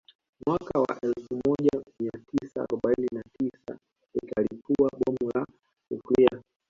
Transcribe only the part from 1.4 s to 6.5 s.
moja mia tisa arobaini na tisa ikalipua Bomu la nyukilia